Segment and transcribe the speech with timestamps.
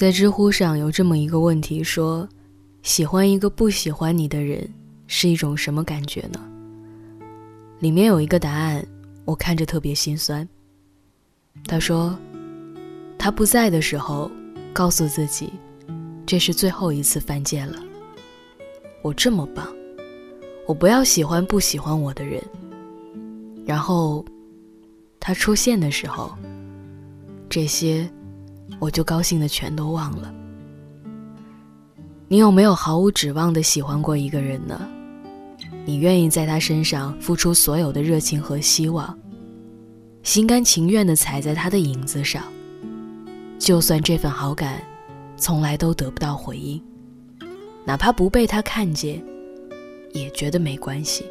[0.00, 2.26] 在知乎上有这么一个问题说
[2.82, 4.66] ：“喜欢一个不喜欢你的人
[5.06, 6.40] 是一种什么感觉呢？”
[7.80, 8.82] 里面有一个答案，
[9.26, 10.48] 我看着特别心酸。
[11.66, 12.18] 他说
[13.18, 14.30] ：“他不在的时候，
[14.72, 15.52] 告诉自己，
[16.24, 17.78] 这是最后一次犯贱了。
[19.02, 19.68] 我这么棒，
[20.66, 22.42] 我不要喜欢不喜欢我的人。
[23.66, 24.24] 然后，
[25.20, 26.34] 他出现的时候，
[27.50, 28.10] 这些。”
[28.78, 30.32] 我就高兴的全都忘了。
[32.28, 34.88] 你有没有毫无指望的喜欢过一个人呢？
[35.84, 39.18] 你愿意在他身上付出所有的热情和希望，
[40.22, 42.44] 心甘情愿的踩在他的影子上，
[43.58, 44.80] 就算这份好感
[45.36, 46.80] 从来都得不到回应，
[47.84, 49.22] 哪怕不被他看见，
[50.12, 51.24] 也觉得没关系。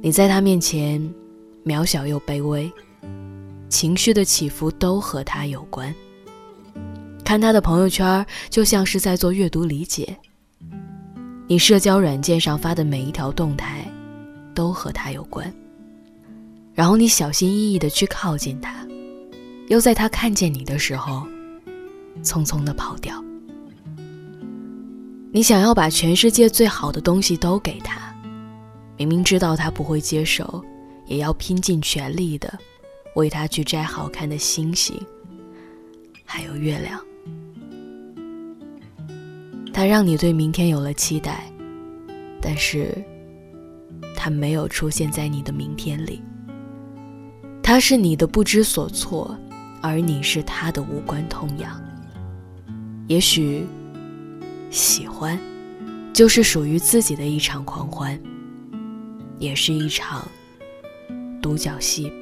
[0.00, 1.00] 你在他面前
[1.64, 2.72] 渺小又卑微。
[3.74, 5.92] 情绪的起伏都和他有关。
[7.24, 10.16] 看他的朋友圈，就像是在做阅读理解。
[11.48, 13.84] 你社交软件上发的每一条动态，
[14.54, 15.52] 都和他有关。
[16.72, 18.86] 然后你小心翼翼的去靠近他，
[19.66, 21.26] 又在他看见你的时候，
[22.22, 23.20] 匆匆的跑掉。
[25.32, 28.14] 你想要把全世界最好的东西都给他，
[28.96, 30.64] 明明知道他不会接受，
[31.06, 32.56] 也要拼尽全力的。
[33.14, 35.00] 为他去摘好看的星星，
[36.24, 37.00] 还有月亮。
[39.72, 41.44] 他让你对明天有了期待，
[42.40, 42.94] 但是，
[44.14, 46.22] 他没有出现在你的明天里。
[47.62, 49.36] 他是你的不知所措，
[49.80, 51.82] 而你是他的无关痛痒。
[53.08, 53.66] 也许，
[54.70, 55.38] 喜欢，
[56.12, 58.20] 就是属于自己的一场狂欢，
[59.38, 60.26] 也是一场
[61.42, 62.12] 独角戏。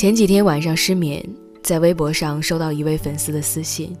[0.00, 1.22] 前几天晚上失眠，
[1.62, 3.94] 在微博上收到一位粉丝的私信，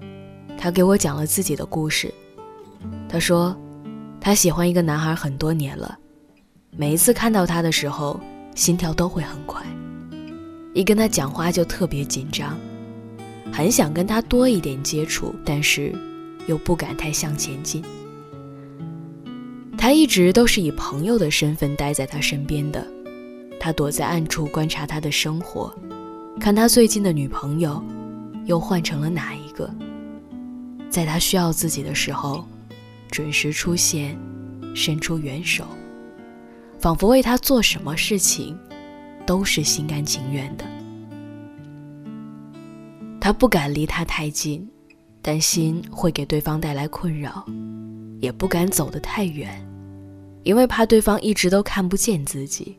[0.56, 2.10] 他给我讲了自己的故事。
[3.06, 3.54] 他说，
[4.18, 5.98] 他喜欢一个男孩很多年了，
[6.70, 8.18] 每一次看到他的时候，
[8.54, 9.62] 心跳都会很快，
[10.72, 12.58] 一跟他讲话就特别紧张，
[13.52, 15.94] 很想跟他多一点接触，但是
[16.46, 17.84] 又不敢太向前进。
[19.76, 22.86] 他一直都是以朋友的身份待在他身边的，
[23.60, 25.70] 他躲在暗处观察他的生活。
[26.38, 27.82] 看他最近的女朋友，
[28.46, 29.68] 又换成了哪一个？
[30.88, 32.44] 在他需要自己的时候，
[33.10, 34.16] 准时出现，
[34.74, 35.64] 伸出援手，
[36.78, 38.56] 仿佛为他做什么事情，
[39.26, 40.64] 都是心甘情愿的。
[43.20, 44.66] 他不敢离他太近，
[45.20, 47.44] 担心会给对方带来困扰，
[48.20, 49.62] 也不敢走得太远，
[50.42, 52.78] 因为怕对方一直都看不见自己，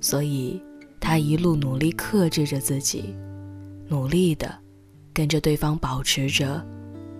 [0.00, 0.62] 所以。
[1.06, 3.14] 他一路努力克制着自己，
[3.88, 4.58] 努力的
[5.12, 6.64] 跟着对方保持着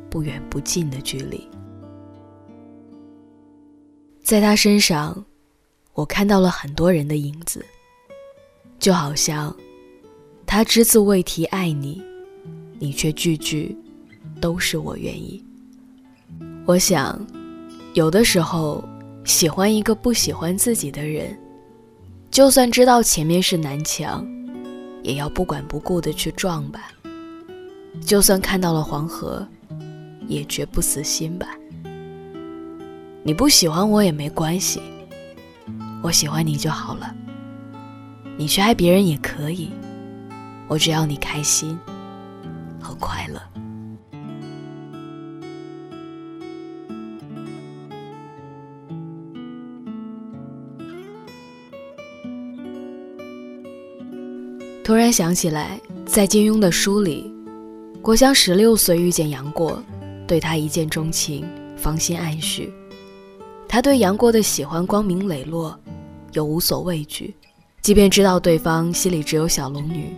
[0.08, 1.46] 不远不近的距离。
[4.22, 5.22] 在他身上，
[5.92, 7.62] 我看到了很多人的影子，
[8.78, 9.54] 就好像
[10.46, 12.02] 他只字未提爱你，
[12.78, 13.76] 你却句句
[14.40, 15.44] 都是我愿意。
[16.64, 17.20] 我想，
[17.92, 18.82] 有的时候
[19.24, 21.38] 喜欢一个不喜欢自己的人。
[22.34, 24.26] 就算知道前面是南墙，
[25.04, 26.90] 也要不管不顾的去撞吧。
[28.04, 29.46] 就算看到了黄河，
[30.26, 31.46] 也绝不死心吧。
[33.22, 34.82] 你不喜欢我也没关系，
[36.02, 37.14] 我喜欢你就好了。
[38.36, 39.70] 你去爱别人也可以，
[40.66, 41.78] 我只要你开心
[42.80, 43.40] 和快乐。
[54.84, 57.32] 突然想起来，在金庸的书里，
[58.02, 59.82] 郭襄十六岁遇见杨过，
[60.26, 62.70] 对他一见钟情，芳心暗许。
[63.66, 65.74] 他对杨过的喜欢光明磊落，
[66.32, 67.34] 又无所畏惧，
[67.80, 70.14] 即便知道对方心里只有小龙女，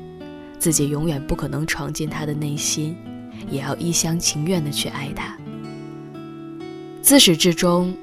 [0.59, 2.97] 自己永远不可能闯进他的内心，
[3.49, 5.39] 也要一厢情愿地去爱他。
[7.01, 7.95] 自始至终，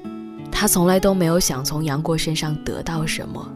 [0.50, 3.46] 他从来都没有想从杨过身上得到什么，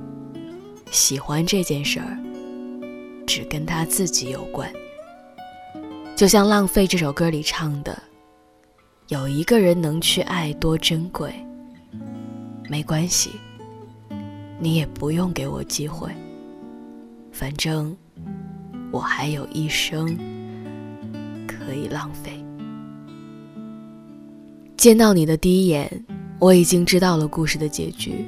[0.91, 2.19] 喜欢这件事儿。
[3.29, 4.73] 只跟他自己有关，
[6.17, 8.03] 就像《浪费》这首歌里唱的
[9.09, 11.31] ：“有一个人能去爱，多珍贵。
[12.71, 13.33] 没关系，
[14.59, 16.11] 你也不用给我机会，
[17.31, 17.95] 反正
[18.91, 20.17] 我还有一生
[21.47, 22.43] 可以浪费。”
[24.79, 26.03] 见到你的第一眼，
[26.39, 28.25] 我已经知道了故事的结局。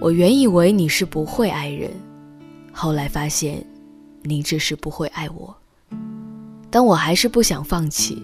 [0.00, 1.90] 我原以为你是不会爱人，
[2.72, 3.60] 后来发现。
[4.22, 5.56] 你只是不会爱我，
[6.70, 8.22] 但我还是不想放弃。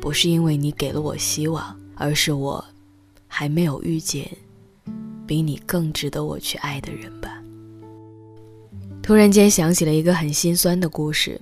[0.00, 2.64] 不是因为你给了我希望，而是我
[3.26, 4.28] 还没有遇见
[5.26, 7.42] 比你更值得我去爱的人吧。
[9.02, 11.40] 突然间想起了一个很心酸的故事，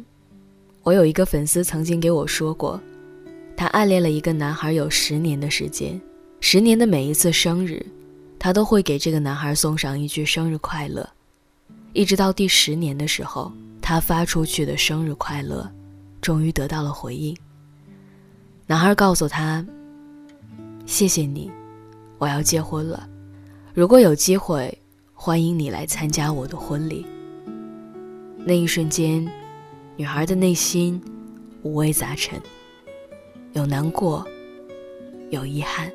[0.83, 2.81] 我有一个粉丝曾经给我说过，
[3.57, 6.01] 他暗恋了一个男孩有十年的时间，
[6.41, 7.85] 十年的每一次生日，
[8.39, 11.09] 他都会给这个男孩送上一句生日快乐。
[11.97, 13.51] 一直到第十年的时候，
[13.81, 15.67] 他发出去的生日快乐，
[16.21, 17.35] 终于得到了回应。
[18.67, 19.65] 男孩告诉他
[20.85, 21.51] ：“谢谢你，
[22.19, 23.09] 我要结婚了。
[23.73, 24.79] 如果有机会，
[25.15, 27.07] 欢迎你来参加我的婚礼。”
[28.45, 29.27] 那一瞬间，
[29.97, 31.03] 女孩的内心
[31.63, 32.39] 五味杂陈，
[33.55, 34.23] 有难过，
[35.31, 35.91] 有遗憾，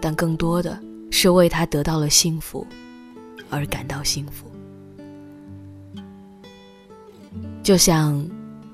[0.00, 0.80] 但更多的
[1.10, 2.64] 是为他得到了幸福
[3.50, 4.46] 而感到幸福。
[7.64, 8.22] 就像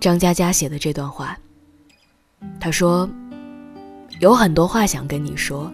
[0.01, 1.39] 张嘉佳写的这段话，
[2.59, 3.09] 他说
[4.19, 5.71] ：“有很多话想跟你说，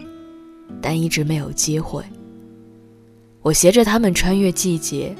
[0.79, 2.03] 但一直没有机会。
[3.41, 5.15] 我携着他们穿越季节，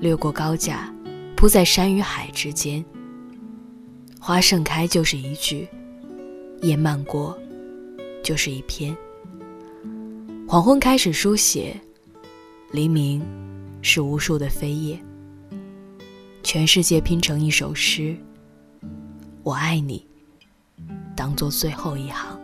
[0.00, 0.92] 掠过高架，
[1.36, 2.84] 铺在山与海之间。
[4.18, 5.68] 花盛开就是一句，
[6.62, 7.38] 叶漫过
[8.24, 8.94] 就是一篇。
[10.48, 11.80] 黄昏开始书写，
[12.72, 13.22] 黎明
[13.82, 15.00] 是无数的飞叶。”
[16.42, 18.16] 全世界拼成一首诗，
[19.42, 20.04] 我爱你，
[21.14, 22.38] 当做最后一行。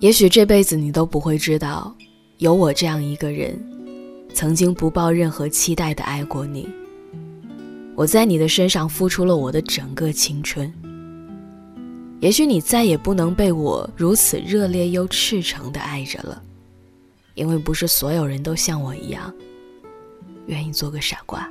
[0.00, 1.94] 也许这辈子你都不会知道，
[2.38, 3.58] 有我这样一个人，
[4.34, 6.68] 曾经不抱任何期待的爱过你。
[7.94, 10.72] 我在你的身上付出了我的整个青春。
[12.20, 16.42] 也许你再也不能被我如此热烈又赤诚的爱着了，
[17.34, 19.32] 因为不是所有人都像我一样。
[20.50, 21.48] 愿意做个傻瓜，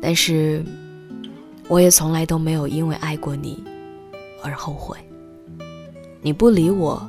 [0.00, 0.64] 但是，
[1.66, 3.62] 我也从来都没有因为爱过你
[4.44, 4.96] 而后悔。
[6.22, 7.04] 你不理我，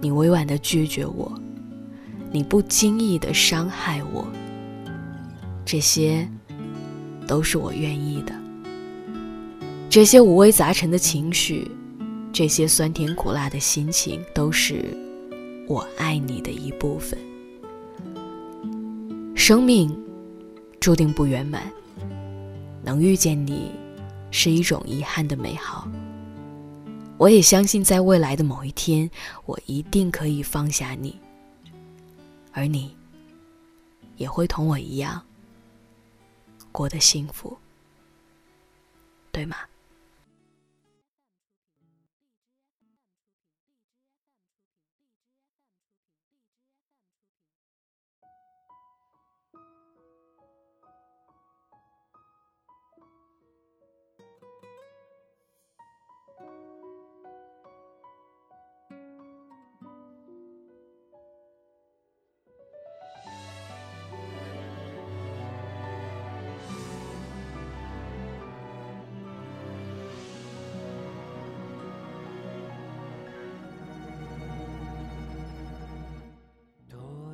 [0.00, 1.30] 你委婉的拒绝我，
[2.32, 4.26] 你不经意的伤害我，
[5.66, 6.26] 这些
[7.26, 8.34] 都是我愿意的。
[9.90, 11.70] 这些五味杂陈的情绪，
[12.32, 14.96] 这些酸甜苦辣的心情，都是
[15.68, 17.18] 我爱你的一部分。
[19.40, 19.90] 生命
[20.80, 21.62] 注定不圆满，
[22.84, 23.72] 能遇见你
[24.30, 25.88] 是一种遗憾的美好。
[27.16, 29.10] 我也相信，在未来的某一天，
[29.46, 31.18] 我一定可以放下你，
[32.52, 32.94] 而你
[34.18, 35.22] 也会同我一样
[36.70, 37.56] 过得幸福，
[39.32, 39.56] 对吗？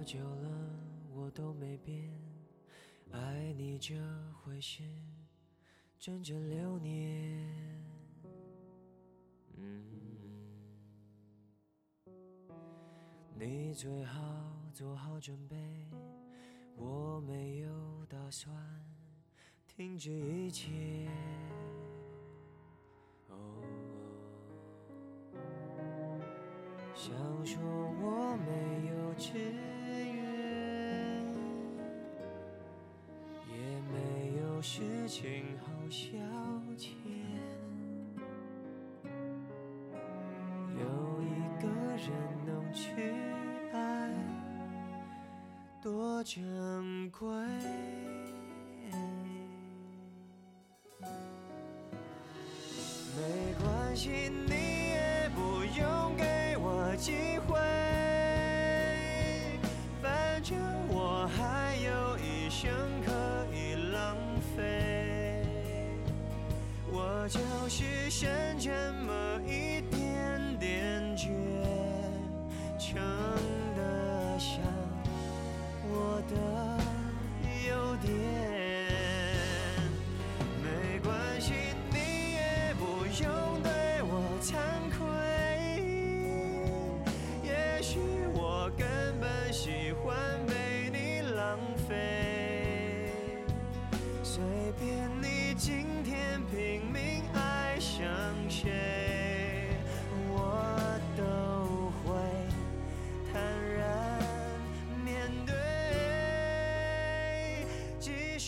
[0.06, 0.48] 久了，
[1.12, 2.08] 我都没变，
[3.10, 3.96] 爱你这
[4.40, 4.84] 回事，
[5.98, 7.84] 整整六年。
[9.56, 9.84] 嗯，
[13.34, 14.22] 你最好
[14.72, 15.56] 做好准备，
[16.76, 18.54] 我没有打算
[19.66, 21.08] 停止一切。
[23.28, 23.60] 哦，
[26.94, 27.12] 想
[27.44, 29.75] 说我没有志。
[35.18, 36.18] 情好消
[36.76, 36.90] 遣，
[40.78, 42.12] 有一个人
[42.44, 42.92] 能去
[43.72, 44.12] 爱，
[45.82, 47.26] 多珍贵。
[53.16, 54.30] 没关系，
[67.68, 68.70] 是剩这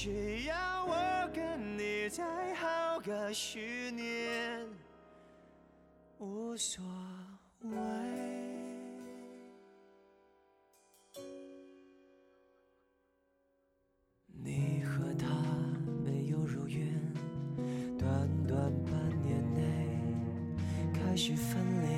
[0.01, 4.65] 需要我跟你再耗个十年，
[6.19, 6.85] 无所
[7.63, 7.71] 谓。
[14.27, 15.27] 你和他
[16.05, 16.87] 没有如愿，
[17.99, 19.99] 短短半年内
[20.95, 21.98] 开始分离。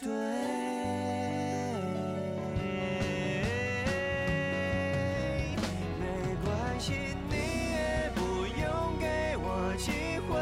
[0.00, 0.08] 对。
[6.00, 6.04] 没
[6.44, 6.92] 关系，
[7.30, 7.34] 你
[7.72, 10.32] 也不用给我机会，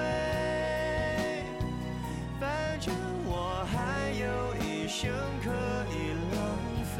[2.40, 2.94] 反正
[3.26, 4.24] 我还有
[4.64, 5.10] 一生
[5.44, 5.50] 可
[5.92, 5.94] 以
[6.34, 6.36] 浪
[6.96, 6.98] 费。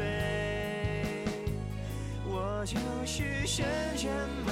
[2.25, 3.65] 我就是剩
[3.97, 4.07] 这
[4.45, 4.51] 么